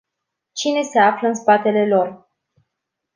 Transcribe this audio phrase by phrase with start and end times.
[0.53, 2.27] Cine se află în spatele lor?